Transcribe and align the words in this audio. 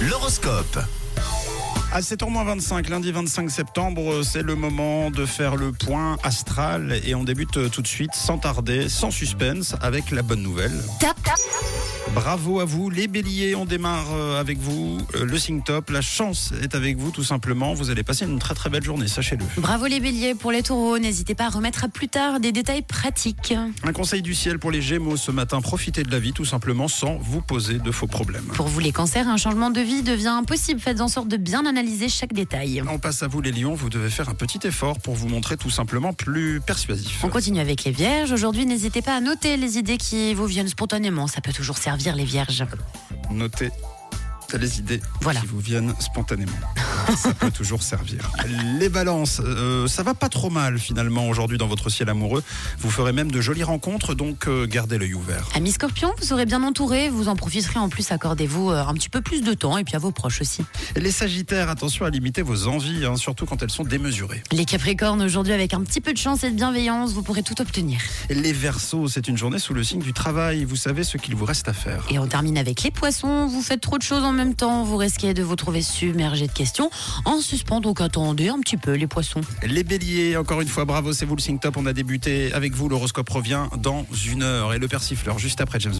L'horoscope. 0.00 1.03
À 1.94 2.00
7h25, 2.00 2.90
lundi 2.90 3.12
25 3.12 3.48
septembre, 3.48 4.24
c'est 4.24 4.42
le 4.42 4.56
moment 4.56 5.12
de 5.12 5.24
faire 5.24 5.54
le 5.54 5.70
point 5.70 6.16
astral 6.24 6.98
et 7.06 7.14
on 7.14 7.22
débute 7.22 7.56
euh, 7.56 7.68
tout 7.68 7.82
de 7.82 7.86
suite, 7.86 8.14
sans 8.14 8.36
tarder, 8.36 8.88
sans 8.88 9.12
suspense, 9.12 9.76
avec 9.80 10.10
la 10.10 10.22
bonne 10.22 10.42
nouvelle. 10.42 10.72
Tap, 10.98 11.16
tap. 11.22 11.38
Bravo 12.12 12.58
à 12.58 12.64
vous, 12.64 12.90
les 12.90 13.06
béliers, 13.06 13.54
on 13.54 13.64
démarre 13.64 14.12
euh, 14.12 14.40
avec 14.40 14.58
vous, 14.58 14.98
euh, 15.14 15.24
le 15.24 15.38
signe 15.38 15.62
top, 15.62 15.90
la 15.90 16.00
chance 16.00 16.52
est 16.62 16.74
avec 16.74 16.96
vous 16.96 17.12
tout 17.12 17.22
simplement, 17.22 17.74
vous 17.74 17.90
allez 17.90 18.02
passer 18.02 18.24
une 18.24 18.40
très 18.40 18.54
très 18.54 18.70
belle 18.70 18.82
journée, 18.82 19.06
sachez-le. 19.06 19.44
Bravo 19.60 19.86
les 19.86 20.00
béliers 20.00 20.34
pour 20.34 20.50
les 20.50 20.62
taureaux. 20.62 20.98
N'hésitez 20.98 21.36
pas 21.36 21.46
à 21.46 21.48
remettre 21.50 21.84
à 21.84 21.88
plus 21.88 22.08
tard 22.08 22.40
des 22.40 22.50
détails 22.50 22.82
pratiques. 22.82 23.54
Un 23.84 23.92
conseil 23.92 24.22
du 24.22 24.34
ciel 24.34 24.58
pour 24.58 24.72
les 24.72 24.82
gémeaux 24.82 25.16
ce 25.16 25.30
matin, 25.30 25.60
profitez 25.60 26.02
de 26.02 26.10
la 26.10 26.18
vie 26.18 26.32
tout 26.32 26.44
simplement 26.44 26.88
sans 26.88 27.16
vous 27.18 27.40
poser 27.40 27.78
de 27.78 27.90
faux 27.92 28.08
problèmes. 28.08 28.46
Pour 28.54 28.66
vous 28.66 28.80
les 28.80 28.92
cancers, 28.92 29.28
un 29.28 29.36
changement 29.36 29.70
de 29.70 29.80
vie 29.80 30.02
devient 30.02 30.28
impossible. 30.28 30.80
Faites 30.80 31.00
en 31.00 31.08
sorte 31.08 31.28
de 31.28 31.36
bien 31.36 31.64
analyser 31.66 31.83
chaque 32.08 32.32
détail. 32.32 32.82
On 32.88 32.98
passe 32.98 33.22
à 33.22 33.28
vous 33.28 33.40
les 33.40 33.52
lions, 33.52 33.74
vous 33.74 33.88
devez 33.90 34.10
faire 34.10 34.28
un 34.28 34.34
petit 34.34 34.58
effort 34.66 34.98
pour 35.00 35.14
vous 35.14 35.28
montrer 35.28 35.56
tout 35.56 35.70
simplement 35.70 36.12
plus 36.12 36.60
persuasif. 36.60 37.22
On 37.24 37.28
continue 37.28 37.60
avec 37.60 37.84
les 37.84 37.90
vierges. 37.90 38.32
Aujourd'hui, 38.32 38.66
n'hésitez 38.66 39.02
pas 39.02 39.16
à 39.16 39.20
noter 39.20 39.56
les 39.56 39.78
idées 39.78 39.96
qui 39.96 40.34
vous 40.34 40.46
viennent 40.46 40.68
spontanément. 40.68 41.26
Ça 41.26 41.40
peut 41.40 41.52
toujours 41.52 41.78
servir 41.78 42.16
les 42.16 42.24
vierges. 42.24 42.64
Notez 43.30 43.70
les 44.58 44.78
idées 44.78 45.00
Voilà. 45.20 45.40
qui 45.40 45.46
vous 45.46 45.58
viennent 45.58 45.94
spontanément. 45.98 46.52
ça 47.16 47.34
peut 47.34 47.50
toujours 47.50 47.82
servir. 47.82 48.30
Les 48.78 48.88
balances, 48.88 49.40
euh, 49.44 49.86
ça 49.86 50.02
va 50.02 50.14
pas 50.14 50.28
trop 50.28 50.50
mal 50.50 50.78
finalement 50.78 51.28
aujourd'hui 51.28 51.58
dans 51.58 51.66
votre 51.66 51.90
ciel 51.90 52.08
amoureux. 52.08 52.42
Vous 52.78 52.90
ferez 52.90 53.12
même 53.12 53.30
de 53.30 53.40
jolies 53.40 53.62
rencontres, 53.62 54.14
donc 54.14 54.48
euh, 54.48 54.66
gardez 54.66 54.98
l'œil 54.98 55.14
ouvert. 55.14 55.48
Amis 55.54 55.72
scorpions, 55.72 56.12
vous 56.18 56.24
serez 56.24 56.46
bien 56.46 56.62
entourés. 56.62 57.08
Vous 57.08 57.28
en 57.28 57.36
profiterez 57.36 57.78
en 57.78 57.88
plus. 57.88 58.10
Accordez-vous 58.10 58.70
euh, 58.70 58.84
un 58.84 58.94
petit 58.94 59.08
peu 59.08 59.20
plus 59.20 59.42
de 59.42 59.54
temps 59.54 59.78
et 59.78 59.84
puis 59.84 59.96
à 59.96 59.98
vos 59.98 60.10
proches 60.10 60.40
aussi. 60.40 60.62
Les 60.96 61.10
sagittaires, 61.10 61.68
attention 61.68 62.04
à 62.04 62.10
limiter 62.10 62.42
vos 62.42 62.66
envies, 62.68 63.04
hein, 63.04 63.16
surtout 63.16 63.46
quand 63.46 63.62
elles 63.62 63.70
sont 63.70 63.84
démesurées. 63.84 64.42
Les 64.52 64.64
capricornes, 64.64 65.22
aujourd'hui, 65.22 65.52
avec 65.52 65.74
un 65.74 65.82
petit 65.82 66.00
peu 66.00 66.12
de 66.12 66.18
chance 66.18 66.44
et 66.44 66.50
de 66.50 66.56
bienveillance, 66.56 67.12
vous 67.12 67.22
pourrez 67.22 67.42
tout 67.42 67.60
obtenir. 67.60 68.00
Les 68.30 68.52
versos, 68.52 69.08
c'est 69.08 69.28
une 69.28 69.36
journée 69.36 69.58
sous 69.58 69.74
le 69.74 69.84
signe 69.84 70.00
du 70.00 70.12
travail. 70.12 70.64
Vous 70.64 70.76
savez 70.76 71.04
ce 71.04 71.16
qu'il 71.16 71.34
vous 71.34 71.44
reste 71.44 71.68
à 71.68 71.72
faire. 71.72 72.04
Et 72.10 72.18
on 72.18 72.26
termine 72.26 72.58
avec 72.58 72.82
les 72.82 72.90
poissons. 72.90 73.46
Vous 73.46 73.62
faites 73.62 73.80
trop 73.80 73.98
de 73.98 74.02
choses 74.02 74.24
en 74.24 74.32
même 74.32 74.54
temps. 74.54 74.84
Vous 74.84 74.96
risquez 74.96 75.34
de 75.34 75.42
vous 75.42 75.56
trouver 75.56 75.82
submergé 75.82 76.46
de 76.46 76.52
questions. 76.52 76.90
En 77.24 77.40
suspens, 77.40 77.80
donc 77.80 78.00
attendez 78.00 78.48
un 78.48 78.58
petit 78.60 78.76
peu 78.76 78.92
les 78.92 79.06
poissons. 79.06 79.42
Les 79.62 79.84
béliers, 79.84 80.36
encore 80.36 80.60
une 80.60 80.68
fois, 80.68 80.84
bravo, 80.84 81.12
c'est 81.12 81.26
vous 81.26 81.36
le 81.36 81.40
signe 81.40 81.58
top. 81.58 81.76
On 81.76 81.86
a 81.86 81.92
débuté 81.92 82.52
avec 82.52 82.74
vous. 82.74 82.88
L'horoscope 82.88 83.28
revient 83.28 83.64
dans 83.78 84.06
une 84.26 84.42
heure. 84.42 84.72
Et 84.72 84.78
le 84.78 84.88
persifleur, 84.88 85.38
juste 85.38 85.60
après 85.60 85.80
James 85.80 85.92